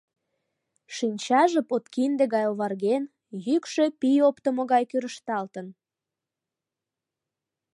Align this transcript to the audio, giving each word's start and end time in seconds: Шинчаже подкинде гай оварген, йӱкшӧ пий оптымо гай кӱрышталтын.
Шинчаже 0.95 1.61
подкинде 1.69 2.23
гай 2.33 2.45
оварген, 2.51 3.03
йӱкшӧ 3.45 3.85
пий 3.99 4.19
оптымо 4.27 4.63
гай 4.73 4.83
кӱрышталтын. 4.91 5.67